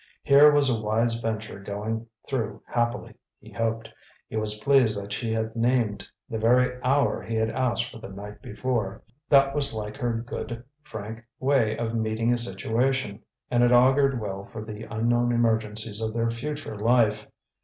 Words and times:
Here 0.23 0.51
was 0.51 0.67
a 0.67 0.81
wise 0.81 1.13
venture 1.17 1.59
going 1.59 2.07
through 2.27 2.63
happily, 2.65 3.13
he 3.39 3.51
hoped. 3.51 3.87
He 4.29 4.35
was 4.35 4.57
pleased 4.61 4.99
that 4.99 5.13
she 5.13 5.31
had 5.31 5.55
named 5.55 6.09
the 6.27 6.39
very 6.39 6.81
hour 6.83 7.21
he 7.21 7.35
had 7.35 7.51
asked 7.51 7.91
for 7.91 7.99
the 7.99 8.09
night 8.09 8.41
before. 8.41 9.03
That 9.29 9.53
was 9.53 9.75
like 9.75 9.97
her 9.97 10.19
good, 10.25 10.63
frank 10.81 11.23
way 11.39 11.77
of 11.77 11.93
meeting 11.93 12.33
a 12.33 12.37
situation, 12.39 13.19
and 13.51 13.61
it 13.61 13.71
augured 13.71 14.19
well 14.19 14.43
for 14.51 14.65
the 14.65 14.85
unknown 14.91 15.31
emergencies 15.31 16.01
of 16.01 16.15
their 16.15 16.31
future 16.31 16.75
life. 16.79 17.27